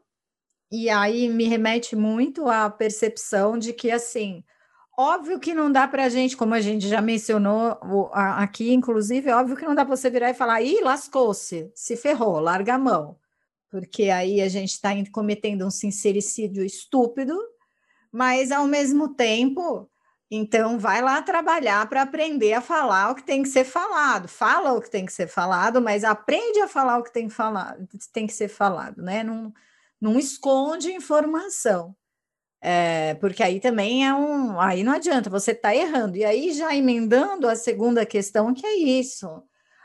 [0.71, 4.45] e aí me remete muito à percepção de que, assim,
[4.97, 7.79] óbvio que não dá para a gente, como a gente já mencionou
[8.13, 12.39] aqui, inclusive, óbvio que não dá para você virar e falar, ih, lascou-se, se ferrou,
[12.39, 13.19] larga a mão.
[13.71, 17.39] Porque aí a gente está cometendo um sincericídio estúpido,
[18.11, 19.89] mas ao mesmo tempo
[20.31, 24.29] então, vai lá trabalhar para aprender a falar o que tem que ser falado.
[24.29, 27.89] Fala o que tem que ser falado, mas aprende a falar o que tem, falado,
[28.13, 29.23] tem que ser falado, né?
[29.25, 29.53] Não,
[30.01, 31.95] não esconde informação.
[32.61, 34.61] É, porque aí também é um.
[34.61, 36.17] Aí não adianta, você está errando.
[36.17, 39.43] E aí, já emendando a segunda questão, que é isso.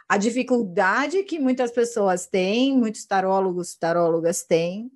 [0.10, 4.92] A dificuldade que muitas pessoas têm, muitos tarólogos, tarólogas têm,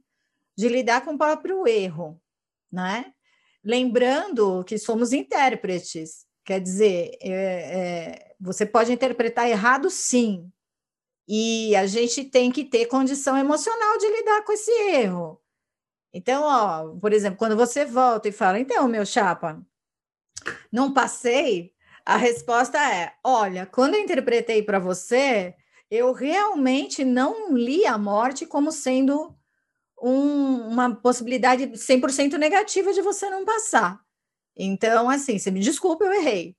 [0.58, 2.20] de lidar com o próprio erro,
[2.72, 3.14] né?
[3.64, 10.52] Lembrando que somos intérpretes, quer dizer, é, é, você pode interpretar errado, sim,
[11.28, 15.42] e a gente tem que ter condição emocional de lidar com esse erro.
[16.14, 19.62] Então, ó, por exemplo, quando você volta e fala, então, meu chapa,
[20.72, 21.74] não passei,
[22.06, 25.54] a resposta é: olha, quando eu interpretei para você,
[25.92, 29.36] eu realmente não li a morte como sendo
[30.02, 34.00] um, uma possibilidade 100% negativa de você não passar.
[34.56, 36.56] Então, assim, você me desculpa, eu errei.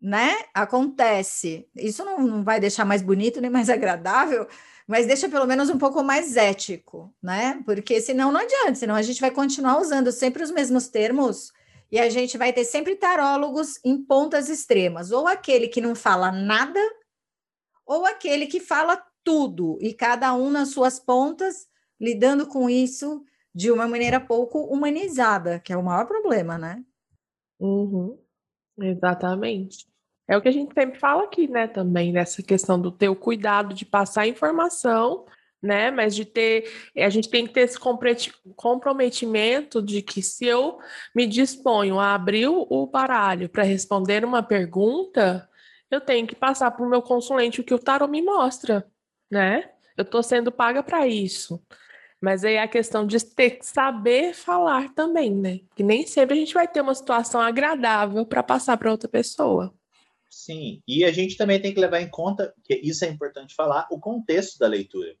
[0.00, 0.36] Né?
[0.52, 1.66] Acontece.
[1.74, 4.46] Isso não, não vai deixar mais bonito nem mais agradável,
[4.86, 7.60] mas deixa pelo menos um pouco mais ético, né?
[7.64, 11.52] Porque senão não adianta, senão a gente vai continuar usando sempre os mesmos termos
[11.90, 16.32] e a gente vai ter sempre tarólogos em pontas extremas, ou aquele que não fala
[16.32, 16.80] nada,
[17.84, 21.68] ou aquele que fala tudo, e cada um nas suas pontas
[22.00, 26.84] lidando com isso de uma maneira pouco humanizada, que é o maior problema, né?
[27.58, 28.18] Uhum.
[28.78, 29.86] Exatamente.
[30.28, 33.16] É o que a gente sempre fala aqui, né, também, nessa questão do ter o
[33.16, 35.24] cuidado de passar informação,
[35.62, 37.78] né, mas de ter, a gente tem que ter esse
[38.56, 40.78] comprometimento de que se eu
[41.14, 45.48] me disponho a abrir o baralho para responder uma pergunta,
[45.90, 48.84] eu tenho que passar para o meu consulente o que o tarot me mostra,
[49.30, 49.70] né?
[49.96, 51.62] Eu estou sendo paga para isso.
[52.26, 55.60] Mas aí é a questão de ter que saber falar também, né?
[55.76, 59.72] Que nem sempre a gente vai ter uma situação agradável para passar para outra pessoa.
[60.28, 63.86] Sim, e a gente também tem que levar em conta, que isso é importante falar,
[63.92, 65.14] o contexto da leitura.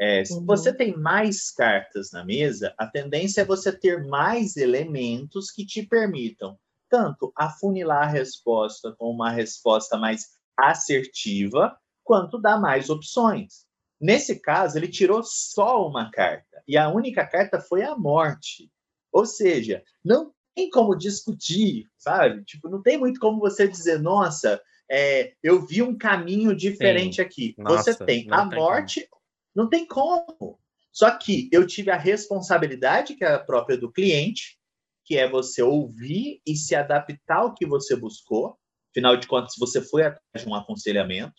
[0.00, 0.46] É, se uhum.
[0.46, 5.82] você tem mais cartas na mesa, a tendência é você ter mais elementos que te
[5.82, 6.58] permitam
[6.88, 13.67] tanto afunilar a resposta com uma resposta mais assertiva, quanto dar mais opções.
[14.00, 18.70] Nesse caso, ele tirou só uma carta, e a única carta foi a morte.
[19.12, 22.44] Ou seja, não tem como discutir, sabe?
[22.44, 27.22] Tipo, não tem muito como você dizer, nossa, é, eu vi um caminho diferente Sim.
[27.22, 27.54] aqui.
[27.58, 29.22] Nossa, você tem a tem morte, como.
[29.54, 30.58] não tem como.
[30.92, 34.58] Só que eu tive a responsabilidade, que é a própria do cliente,
[35.04, 38.58] que é você ouvir e se adaptar ao que você buscou.
[38.90, 41.34] Afinal de contas, você foi atrás de um aconselhamento.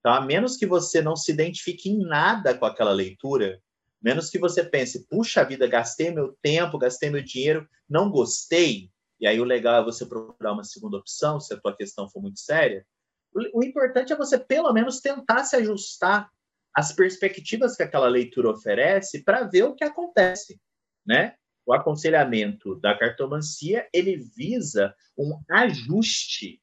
[0.00, 3.60] Então, a menos que você não se identifique em nada com aquela leitura,
[4.02, 9.26] menos que você pense, puxa vida, gastei meu tempo, gastei meu dinheiro, não gostei, e
[9.26, 12.40] aí o legal é você procurar uma segunda opção, se a tua questão for muito
[12.40, 12.86] séria.
[13.34, 16.30] O, o importante é você, pelo menos, tentar se ajustar
[16.74, 20.58] às perspectivas que aquela leitura oferece para ver o que acontece,
[21.06, 21.34] né?
[21.66, 26.60] O aconselhamento da cartomancia, ele visa um ajuste.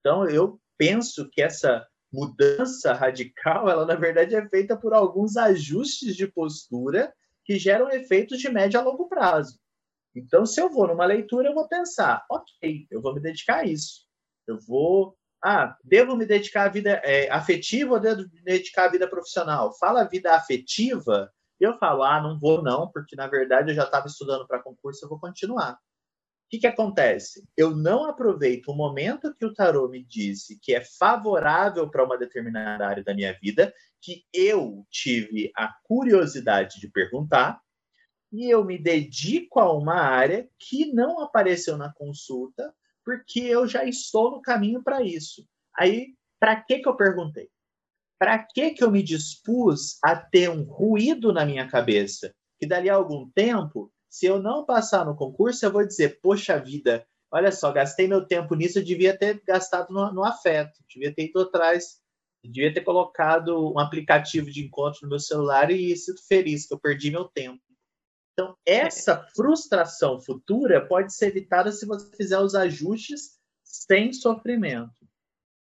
[0.00, 6.14] Então, eu penso que essa mudança radical, ela na verdade é feita por alguns ajustes
[6.14, 7.12] de postura
[7.44, 9.58] que geram efeitos de médio a longo prazo.
[10.14, 13.64] Então, se eu vou numa leitura, eu vou pensar, ok, eu vou me dedicar a
[13.64, 14.06] isso.
[14.46, 18.88] Eu vou, ah, devo me dedicar à vida é, afetiva ou devo me dedicar à
[18.88, 19.72] vida profissional?
[19.78, 24.06] Fala vida afetiva, eu falo, ah, não vou não, porque na verdade eu já estava
[24.06, 25.78] estudando para concurso, eu vou continuar
[26.52, 27.48] que, que acontece?
[27.56, 32.18] Eu não aproveito o momento que o tarô me disse que é favorável para uma
[32.18, 37.58] determinada área da minha vida, que eu tive a curiosidade de perguntar,
[38.30, 43.86] e eu me dedico a uma área que não apareceu na consulta, porque eu já
[43.86, 45.48] estou no caminho para isso.
[45.74, 47.48] Aí, para que que eu perguntei?
[48.18, 52.34] Para que que eu me dispus a ter um ruído na minha cabeça?
[52.60, 56.58] Que dali a algum tempo, se eu não passar no concurso, eu vou dizer, poxa
[56.58, 61.14] vida, olha só, gastei meu tempo nisso, eu devia ter gastado no, no afeto, devia
[61.14, 61.98] ter ido atrás,
[62.44, 66.78] devia ter colocado um aplicativo de encontro no meu celular e sido feliz que eu
[66.78, 67.62] perdi meu tempo.
[68.34, 75.08] Então, essa frustração futura pode ser evitada se você fizer os ajustes sem sofrimento.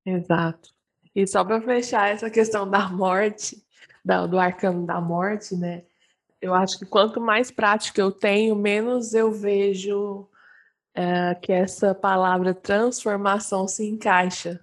[0.05, 0.75] Exato.
[1.15, 3.65] E só para fechar essa questão da morte,
[4.29, 5.85] do arcano da morte, né?
[6.45, 10.29] Eu acho que quanto mais prática eu tenho, menos eu vejo
[10.95, 14.61] é, que essa palavra transformação se encaixa.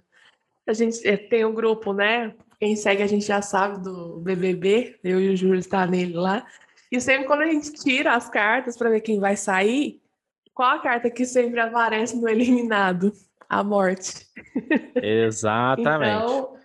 [0.64, 2.36] A gente é, tem um grupo, né?
[2.60, 6.46] Quem segue a gente já sabe do BBB, eu e o Júlio está nele lá.
[6.90, 10.00] E sempre quando a gente tira as cartas para ver quem vai sair,
[10.54, 13.12] qual a carta que sempre aparece no eliminado?
[13.48, 14.28] A morte.
[15.02, 16.24] Exatamente.
[16.24, 16.56] então,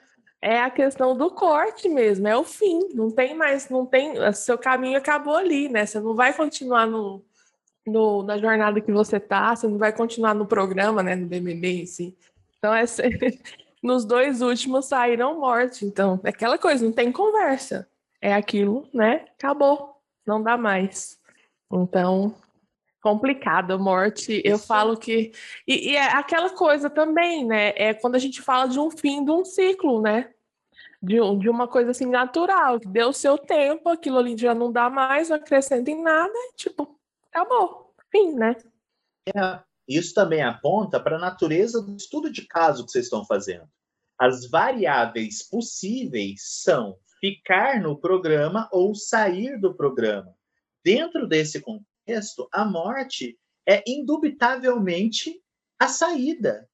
[0.41, 2.89] é a questão do corte mesmo, é o fim.
[2.93, 4.13] Não tem mais, não tem.
[4.33, 5.85] Seu caminho acabou ali, né?
[5.85, 7.23] Você não vai continuar no,
[7.85, 11.15] no, na jornada que você tá, você não vai continuar no programa, né?
[11.15, 12.15] No BBB, assim.
[12.57, 12.83] Então, é,
[13.81, 15.85] nos dois últimos saíram morte.
[15.85, 17.87] Então, é aquela coisa, não tem conversa.
[18.21, 19.25] É aquilo, né?
[19.37, 19.95] Acabou.
[20.25, 21.17] Não dá mais.
[21.71, 22.35] Então,
[23.07, 24.33] complicada morte.
[24.33, 24.41] Isso.
[24.43, 25.31] Eu falo que.
[25.65, 27.73] E, e, é aquela coisa também, né?
[27.77, 30.33] É quando a gente fala de um fim de um ciclo, né?
[31.01, 34.71] De, um, de uma coisa assim natural, que deu seu tempo, aquilo ali já não
[34.71, 36.99] dá mais, não acrescenta em nada, e, tipo,
[37.31, 37.93] acabou.
[38.11, 38.55] Fim, né?
[39.27, 43.69] É, isso também aponta para a natureza do estudo de caso que vocês estão fazendo.
[44.19, 50.33] As variáveis possíveis são ficar no programa ou sair do programa.
[50.83, 51.61] Dentro desse
[52.07, 55.41] contexto, a morte é indubitavelmente
[55.77, 56.67] a saída.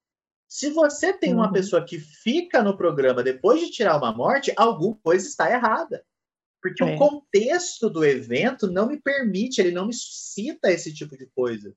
[0.47, 1.53] Se você tem uma uhum.
[1.53, 6.05] pessoa que fica no programa depois de tirar uma morte, alguma coisa está errada.
[6.61, 6.85] Porque é.
[6.85, 11.75] o contexto do evento não me permite, ele não me suscita esse tipo de coisa.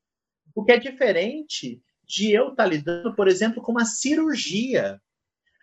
[0.55, 5.01] O que é diferente de eu estar lidando, por exemplo, com uma cirurgia.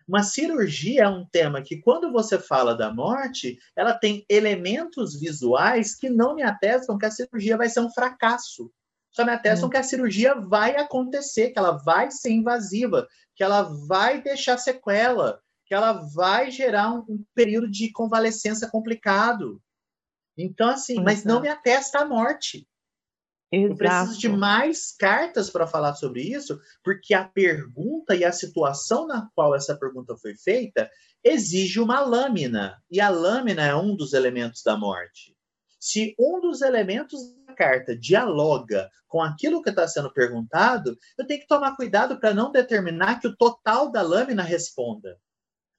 [0.08, 5.96] Uma cirurgia é um tema que, quando você fala da morte, ela tem elementos visuais
[5.96, 8.72] que não me atestam que a cirurgia vai ser um fracasso.
[9.12, 9.72] Só me atestam hum.
[9.72, 15.40] que a cirurgia vai acontecer, que ela vai ser invasiva, que ela vai deixar sequela,
[15.66, 19.62] que ela vai gerar um, um período de convalescença complicado.
[20.38, 22.68] Então, assim, mas não me atesta a morte.
[23.54, 23.72] Exato.
[23.72, 29.06] Eu preciso de mais cartas para falar sobre isso, porque a pergunta e a situação
[29.06, 30.90] na qual essa pergunta foi feita
[31.24, 35.38] exige uma lâmina, e a lâmina é um dos elementos da morte.
[35.80, 41.42] Se um dos elementos da carta dialoga com aquilo que está sendo perguntado, eu tenho
[41.42, 45.18] que tomar cuidado para não determinar que o total da lâmina responda.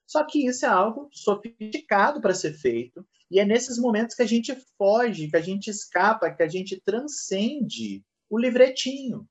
[0.07, 4.27] Só que isso é algo sofisticado para ser feito, e é nesses momentos que a
[4.27, 9.27] gente foge, que a gente escapa, que a gente transcende o livretinho.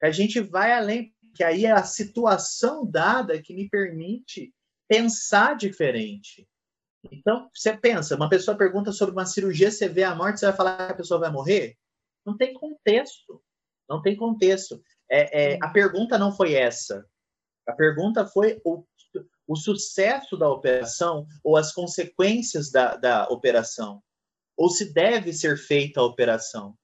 [0.00, 4.52] Que a gente vai além, que aí é a situação dada que me permite
[4.88, 6.48] pensar diferente.
[7.10, 10.56] Então, você pensa, uma pessoa pergunta sobre uma cirurgia, você vê a morte, você vai
[10.56, 11.76] falar que a pessoa vai morrer?
[12.26, 13.42] Não tem contexto.
[13.88, 14.82] Não tem contexto.
[15.10, 17.06] É, é, a pergunta não foi essa.
[17.66, 18.84] A pergunta foi o
[19.50, 24.00] o sucesso da operação ou as consequências da, da operação,
[24.56, 26.78] ou se deve ser feita a operação.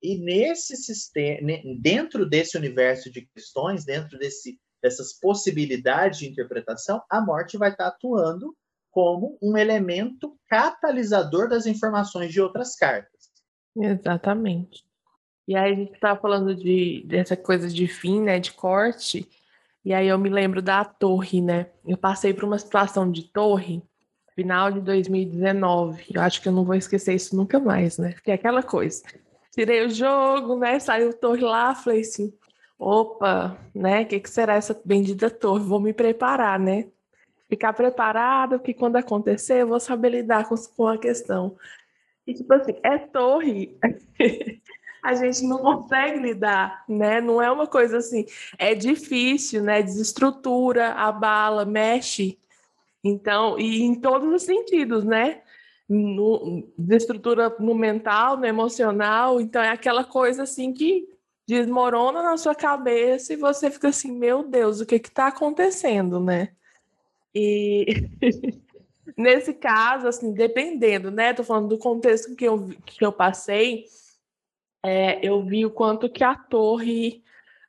[0.00, 1.40] E nesse sistema,
[1.80, 7.88] dentro desse universo de questões, dentro desse, dessas possibilidades de interpretação, a morte vai estar
[7.88, 8.56] atuando
[8.92, 13.32] como um elemento catalisador das informações de outras cartas.
[13.76, 14.84] Exatamente.
[15.48, 19.28] E aí a gente estava falando de, dessa coisa de fim, né, de corte,
[19.86, 21.68] e aí eu me lembro da torre, né?
[21.86, 23.80] Eu passei por uma situação de torre,
[24.34, 26.06] final de 2019.
[26.12, 28.10] Eu acho que eu não vou esquecer isso nunca mais, né?
[28.10, 29.04] Porque é aquela coisa.
[29.52, 30.80] Tirei o jogo, né?
[30.80, 32.34] Saiu torre lá, falei assim:
[32.76, 34.02] opa, né?
[34.02, 35.62] O que, que será essa bendita torre?
[35.62, 36.88] Vou me preparar, né?
[37.48, 41.56] Ficar preparada, porque quando acontecer, eu vou saber lidar com, com a questão.
[42.26, 43.78] E tipo assim, é torre.
[45.06, 47.20] a gente não consegue lidar, né?
[47.20, 48.26] Não é uma coisa assim,
[48.58, 49.82] é difícil, né?
[49.82, 52.38] Desestrutura, abala, mexe.
[53.02, 55.42] Então, e em todos os sentidos, né?
[55.88, 61.08] No, desestrutura no mental, no emocional, então é aquela coisa assim que
[61.46, 66.18] desmorona na sua cabeça e você fica assim, meu Deus, o que que tá acontecendo,
[66.18, 66.48] né?
[67.32, 67.86] E
[69.16, 71.32] nesse caso, assim, dependendo, né?
[71.32, 73.84] Tô falando do contexto que eu, que eu passei,
[74.84, 77.22] é, eu vi o quanto que a torre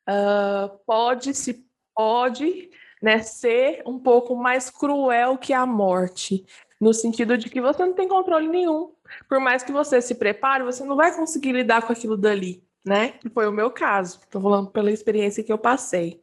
[0.07, 2.69] uh, pode se pode
[3.01, 6.45] né, ser um pouco mais cruel que a morte,
[6.79, 8.91] no sentido de que você não tem controle nenhum.
[9.27, 13.15] Por mais que você se prepare, você não vai conseguir lidar com aquilo dali, né?
[13.33, 14.19] Foi o meu caso.
[14.19, 16.21] Estou falando pela experiência que eu passei.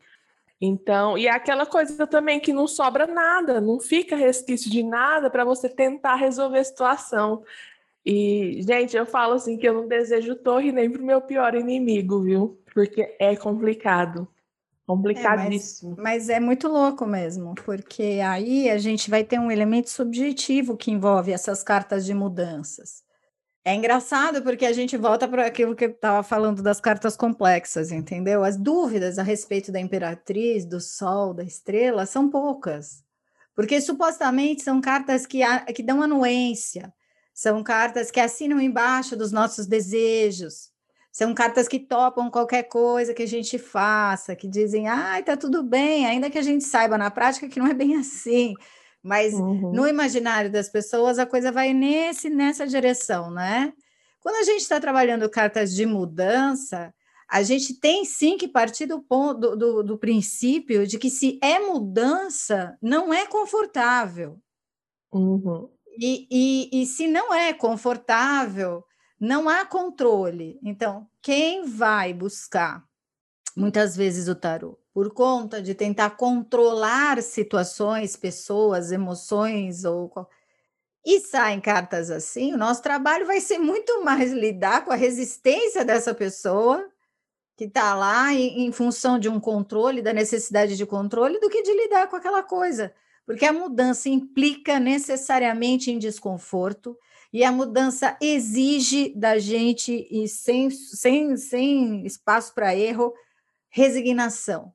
[0.61, 5.29] Então, e é aquela coisa também que não sobra nada, não fica resquício de nada
[5.29, 7.43] para você tentar resolver a situação.
[8.05, 12.23] E, gente, eu falo assim que eu não desejo torre nem pro meu pior inimigo,
[12.23, 12.61] viu?
[12.75, 14.29] Porque é complicado.
[14.87, 15.93] Complicadíssimo.
[15.93, 19.89] É, mas, mas, é muito louco mesmo, porque aí a gente vai ter um elemento
[19.89, 23.03] subjetivo que envolve essas cartas de mudanças.
[23.65, 27.91] É engraçado porque a gente volta para aquilo que eu estava falando das cartas complexas,
[27.91, 28.45] entendeu?
[28.45, 33.03] As dúvidas a respeito da imperatriz, do sol, da estrela são poucas,
[33.57, 35.41] porque supostamente são cartas que,
[35.75, 36.93] que dão anuência,
[37.35, 40.73] são cartas que assinam embaixo dos nossos desejos,
[41.11, 45.63] são cartas que topam qualquer coisa que a gente faça, que dizem, ai, tá tudo
[45.63, 48.55] bem, ainda que a gente saiba na prática que não é bem assim.
[49.03, 49.73] Mas uhum.
[49.73, 53.73] no imaginário das pessoas a coisa vai nesse nessa direção, né?
[54.21, 56.93] Quando a gente está trabalhando cartas de mudança,
[57.29, 61.59] a gente tem sim que partir do, ponto, do, do, princípio de que se é
[61.59, 64.39] mudança, não é confortável.
[65.13, 65.69] Uhum.
[65.99, 68.85] E, e, e se não é confortável,
[69.19, 70.59] não há controle.
[70.63, 72.85] Então, quem vai buscar
[73.57, 80.13] muitas vezes o tarô por conta de tentar controlar situações, pessoas, emoções ou
[81.05, 85.85] e saem cartas assim, o nosso trabalho vai ser muito mais lidar com a resistência
[85.85, 86.89] dessa pessoa
[87.57, 91.63] que está lá em, em, função de um controle, da necessidade de controle, do que
[91.63, 92.93] de lidar com aquela coisa.
[93.27, 96.97] Porque a mudança implica necessariamente em desconforto,
[97.33, 103.13] e a mudança exige da gente, e sem, sem, sem espaço para erro,
[103.69, 104.73] resignação.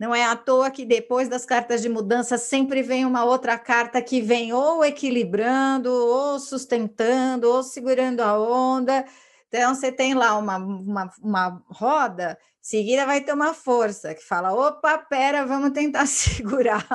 [0.00, 4.00] Não é à toa que depois das cartas de mudança sempre vem uma outra carta
[4.00, 9.04] que vem ou equilibrando, ou sustentando, ou segurando a onda.
[9.52, 14.54] Então, você tem lá uma, uma, uma roda, seguida vai ter uma força que fala:
[14.54, 16.86] opa, pera, vamos tentar segurar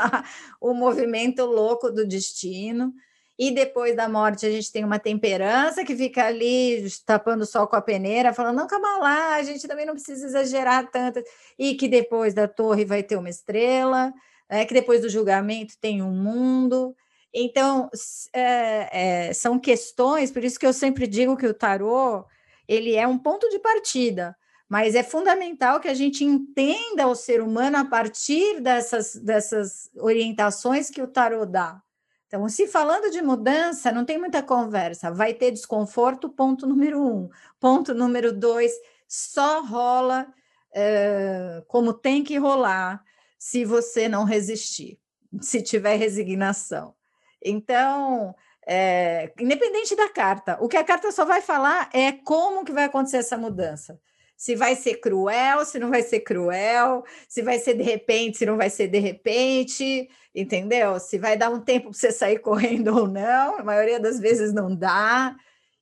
[0.62, 2.93] o movimento louco do destino
[3.38, 7.68] e depois da morte a gente tem uma temperança que fica ali tapando o sol
[7.68, 11.22] com a peneira, falando, não, calma lá, a gente também não precisa exagerar tanto,
[11.60, 14.14] e que depois da torre vai ter uma estrela,
[14.47, 16.95] é, que depois do julgamento tem um mundo.
[17.34, 17.89] Então,
[18.34, 22.26] é, é, são questões, por isso que eu sempre digo que o tarô
[22.68, 24.36] ele é um ponto de partida,
[24.68, 30.89] mas é fundamental que a gente entenda o ser humano a partir dessas, dessas orientações
[30.89, 31.82] que o tarô dá.
[32.28, 35.11] Então, se falando de mudança, não tem muita conversa.
[35.11, 37.30] Vai ter desconforto, ponto número um.
[37.59, 38.74] Ponto número dois,
[39.07, 40.28] só rola
[40.74, 43.03] é, como tem que rolar
[43.38, 44.99] se você não resistir,
[45.39, 46.95] se tiver resignação.
[47.41, 48.36] Então,
[48.68, 52.86] é, independente da carta, o que a carta só vai falar é como que vai
[52.86, 53.99] acontecer essa mudança
[54.38, 58.45] se vai ser cruel, se não vai ser cruel, se vai ser de repente, se
[58.45, 60.99] não vai ser de repente, entendeu?
[60.99, 64.53] Se vai dar um tempo para você sair correndo ou não, a maioria das vezes
[64.53, 65.36] não dá.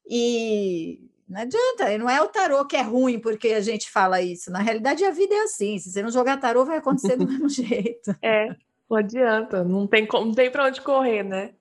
[0.07, 4.51] E não adianta, não é o tarô que é ruim porque a gente fala isso.
[4.51, 5.79] Na realidade, a vida é assim.
[5.79, 8.15] Se você não jogar tarô, vai acontecer do mesmo jeito.
[8.21, 8.49] É,
[8.89, 11.53] não adianta, não tem, não tem para onde correr, né?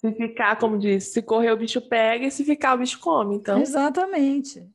[0.00, 3.36] Se ficar, como disse, se correr o bicho pega e se ficar o bicho come.
[3.36, 3.60] Então.
[3.60, 4.66] Exatamente.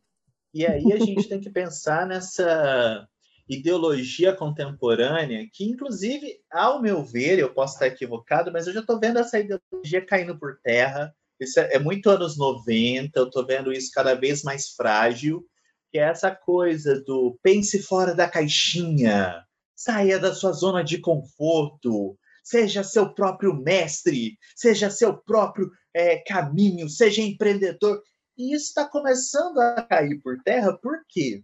[0.54, 3.08] E aí a gente tem que pensar nessa
[3.50, 9.00] ideologia contemporânea, que inclusive, ao meu ver, eu posso estar equivocado, mas eu já estou
[9.00, 11.12] vendo essa ideologia caindo por terra.
[11.40, 15.44] Isso é, é muito anos 90, eu estou vendo isso cada vez mais frágil,
[15.92, 19.44] que é essa coisa do pense fora da caixinha,
[19.76, 22.16] saia da sua zona de conforto,
[22.46, 28.02] seja seu próprio mestre, seja seu próprio é, caminho, seja empreendedor.
[28.38, 31.44] E isso está começando a cair por terra, por quê?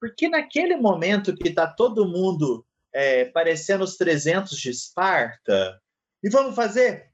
[0.00, 5.78] Porque naquele momento que está todo mundo é, parecendo os 300 de Esparta,
[6.22, 7.10] e vamos fazer,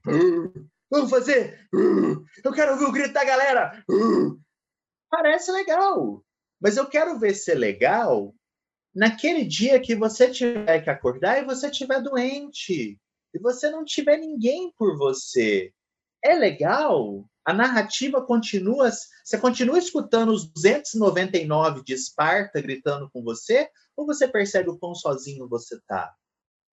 [0.89, 1.67] vamos fazer,
[2.43, 3.83] eu quero ouvir o grito da galera,
[5.09, 6.23] parece legal,
[6.61, 8.33] mas eu quero ver ser legal
[8.95, 12.99] naquele dia que você tiver que acordar e você estiver doente,
[13.33, 15.73] e você não tiver ninguém por você.
[16.23, 18.91] É legal a narrativa continua,
[19.23, 24.93] você continua escutando os 299 de Esparta gritando com você, ou você percebe o quão
[24.93, 26.13] sozinho você está?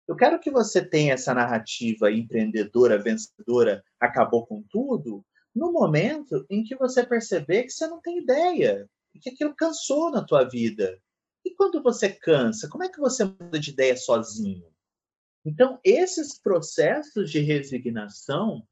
[0.06, 5.26] Eu quero que você tenha essa narrativa empreendedora, vencedora, acabou com tudo,
[5.56, 8.90] no momento em que você perceber que você não tem ideia,
[9.22, 11.00] que aquilo cansou na tua vida.
[11.46, 14.68] E quando você cansa, como é que você muda de ideia sozinho?
[15.48, 18.68] Então, esses processos de resignação,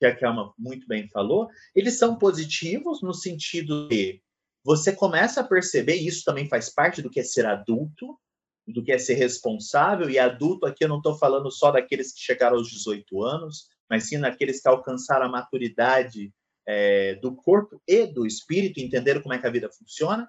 [0.00, 4.20] que a Kelma muito bem falou, eles são positivos no sentido de
[4.64, 8.18] você começa a perceber, e isso também faz parte do que é ser adulto,
[8.66, 12.20] do que é ser responsável, e adulto aqui eu não estou falando só daqueles que
[12.20, 16.34] chegaram aos 18 anos, mas sim daqueles que alcançaram a maturidade
[16.66, 20.28] é, do corpo e do espírito, entenderam como é que a vida funciona.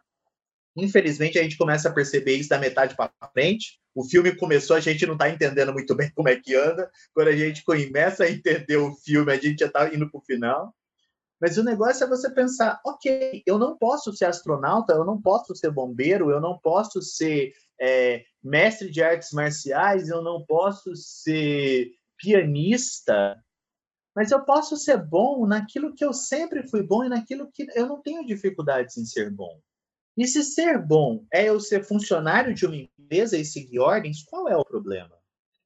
[0.83, 3.79] Infelizmente, a gente começa a perceber isso da metade para frente.
[3.93, 6.89] O filme começou, a gente não está entendendo muito bem como é que anda.
[7.13, 10.23] Quando a gente começa a entender o filme, a gente já está indo para o
[10.23, 10.73] final.
[11.39, 15.55] Mas o negócio é você pensar: ok, eu não posso ser astronauta, eu não posso
[15.55, 21.91] ser bombeiro, eu não posso ser é, mestre de artes marciais, eu não posso ser
[22.17, 23.41] pianista,
[24.15, 27.87] mas eu posso ser bom naquilo que eu sempre fui bom e naquilo que eu
[27.87, 29.61] não tenho dificuldades em ser bom.
[30.19, 34.49] E se ser bom é eu ser funcionário de uma empresa e seguir ordens, qual
[34.49, 35.15] é o problema?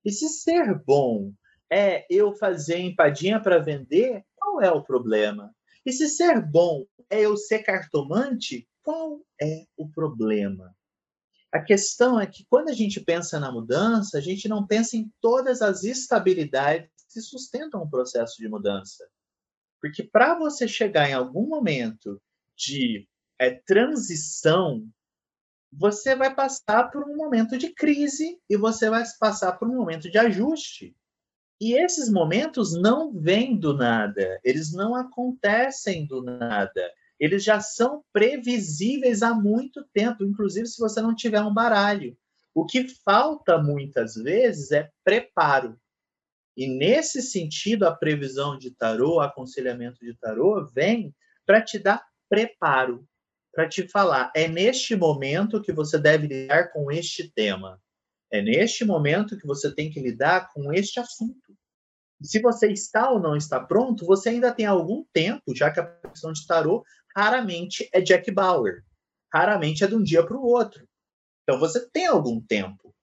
[0.06, 1.34] E se ser bom
[1.72, 5.51] é eu fazer empadinha para vender, qual é o problema?
[5.84, 10.76] E se ser bom é eu ser cartomante, qual é o problema?
[11.51, 15.12] A questão é que quando a gente pensa na mudança, a gente não pensa em
[15.20, 19.04] todas as estabilidades que sustentam o processo de mudança.
[19.82, 22.22] Porque para você chegar em algum momento
[22.56, 23.08] de
[23.44, 24.88] é, transição,
[25.72, 30.10] você vai passar por um momento de crise e você vai passar por um momento
[30.10, 30.96] de ajuste.
[31.60, 36.91] E esses momentos não vêm do nada, eles não acontecem do nada.
[37.20, 42.18] Eles já são previsíveis há muito tempo, inclusive se você não tiver um baralho.
[42.54, 45.80] O que falta muitas vezes é preparo.
[46.56, 51.16] E nesse sentido, a previsão de tarô, aconselhamento de tarô, vem
[51.46, 53.08] para te dar preparo
[53.54, 57.82] para te falar: é neste momento que você deve lidar com este tema.
[58.32, 61.56] É neste momento que você tem que lidar com este assunto.
[62.22, 65.86] se você está ou não está pronto, você ainda tem algum tempo, já que a
[65.86, 66.84] questão de tarô
[67.16, 68.84] raramente é Jack Bauer.
[69.32, 70.88] Raramente é de um dia para o outro.
[71.43, 72.95] Então você tem algum tempo.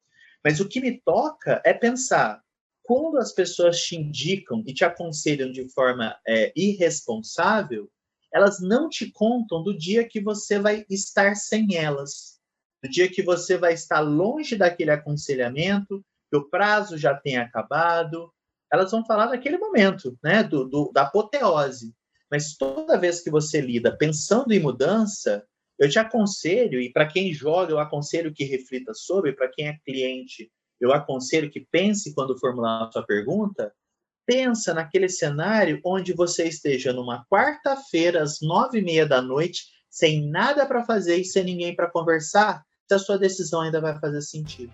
[0.44, 2.42] Mas o que me toca é pensar
[2.82, 7.88] quando as pessoas te indicam e te aconselham de forma é, irresponsável,
[8.32, 12.38] elas não te contam do dia que você vai estar sem elas,
[12.82, 18.32] do dia que você vai estar longe daquele aconselhamento, que o prazo já tenha acabado.
[18.72, 21.92] Elas vão falar daquele momento, né, do, do da apoteose.
[22.30, 25.44] Mas toda vez que você lida pensando em mudança,
[25.78, 29.78] eu te aconselho, e para quem joga, eu aconselho que reflita sobre, para quem é
[29.84, 30.50] cliente,
[30.80, 33.72] eu aconselho que pense quando formular a sua pergunta,
[34.30, 40.30] pensa naquele cenário onde você esteja numa quarta-feira, às nove e meia da noite, sem
[40.30, 44.22] nada para fazer e sem ninguém para conversar, se a sua decisão ainda vai fazer
[44.22, 44.72] sentido.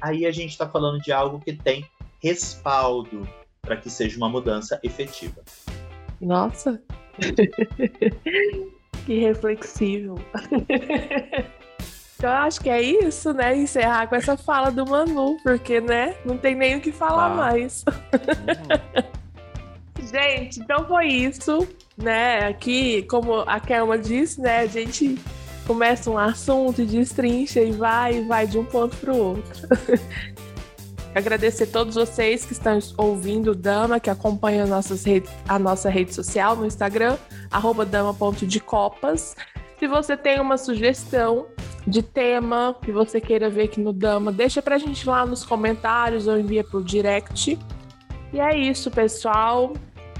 [0.00, 1.88] Aí a gente está falando de algo que tem
[2.20, 3.22] respaldo
[3.62, 5.44] para que seja uma mudança efetiva.
[6.20, 6.82] Nossa!
[9.06, 10.16] que reflexível.
[12.18, 13.56] Então, eu acho que é isso, né?
[13.56, 16.16] Encerrar com essa fala do Manu, porque, né?
[16.24, 17.34] Não tem nem o que falar ah.
[17.34, 17.84] mais.
[17.86, 20.04] Uhum.
[20.04, 22.48] gente, então foi isso, né?
[22.48, 24.58] Aqui, como a Kelma disse, né?
[24.58, 25.16] A gente
[25.64, 29.68] começa um assunto, destrincha e vai, e vai de um ponto para o outro.
[31.14, 36.12] Agradecer a todos vocês que estão ouvindo Dama, que acompanham nossas redes, a nossa rede
[36.12, 37.16] social no Instagram,
[37.48, 39.36] arroba dama.decopas.
[39.78, 41.46] Se você tem uma sugestão
[41.88, 46.26] de tema que você queira ver aqui no Dama, deixa pra gente lá nos comentários
[46.26, 47.58] ou envia pro direct.
[48.32, 49.72] E é isso, pessoal.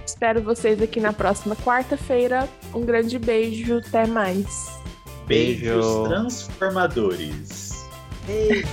[0.04, 2.48] Espero vocês aqui na próxima quarta-feira.
[2.74, 4.78] Um grande beijo, até mais.
[5.26, 7.86] Beijos transformadores.
[8.26, 8.66] Beijo.